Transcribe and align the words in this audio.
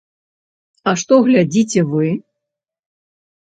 А 0.91 0.93
што 1.01 1.13
глядзіце 1.27 1.81
вы? 1.93 2.09